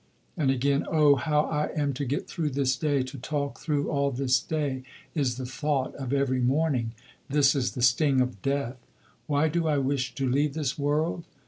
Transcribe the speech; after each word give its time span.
And 0.35 0.49
again, 0.49 0.83
"Oh, 0.89 1.13
how 1.13 1.41
I 1.41 1.67
am 1.75 1.93
to 1.93 2.05
get 2.05 2.27
through 2.27 2.49
this 2.49 2.75
day, 2.75 3.03
to 3.03 3.19
talk 3.19 3.59
through 3.59 3.91
all 3.91 4.09
this 4.09 4.39
day, 4.41 4.81
is 5.13 5.37
the 5.37 5.45
thought 5.45 5.93
of 5.93 6.11
every 6.11 6.41
morning.... 6.41 6.93
This 7.29 7.53
is 7.53 7.73
the 7.73 7.83
sting 7.83 8.19
of 8.19 8.41
death. 8.41 8.77
Why 9.27 9.47
do 9.47 9.67
I 9.67 9.77
wish 9.77 10.15
to 10.15 10.27
leave 10.27 10.55
this 10.55 10.75
world? 10.75 11.25